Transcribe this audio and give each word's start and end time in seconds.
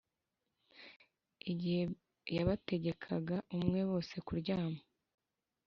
igihe 1.51 1.81
yabategekaga 2.35 3.37
umwe 3.57 3.79
bose 3.89 4.15
kuryama 4.27 4.81